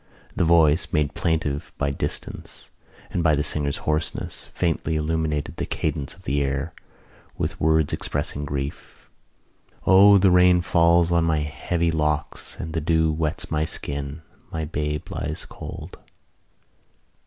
[0.35, 2.71] The voice, made plaintive by distance
[3.11, 6.73] and by the singer's hoarseness, faintly illuminated the cadence of the air
[7.37, 9.11] with words expressing grief:
[9.85, 14.65] O, the rain falls on my heavy locks And the dew wets my skin, My
[14.65, 15.99] babe lies cold....